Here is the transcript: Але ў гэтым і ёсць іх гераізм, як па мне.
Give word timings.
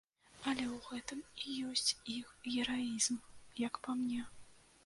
Але 0.51 0.63
ў 0.67 0.77
гэтым 0.85 1.19
і 1.49 1.57
ёсць 1.73 1.95
іх 2.15 2.33
гераізм, 2.55 3.21
як 3.69 3.73
па 3.85 3.91
мне. 4.01 4.21